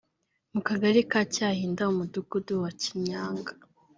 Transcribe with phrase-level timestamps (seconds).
[0.53, 3.51] mu Kagari ka Cyahinda mu Mudugudu wa Kinyaga